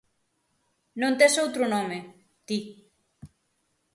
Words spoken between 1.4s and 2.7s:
outro nome: ti.